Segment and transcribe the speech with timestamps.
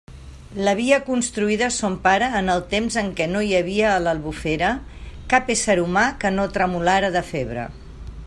[0.67, 4.71] L'havia construïda son pare en els temps en què no hi havia a l'Albufera
[5.35, 7.67] cap ésser humà que no tremolara de febre.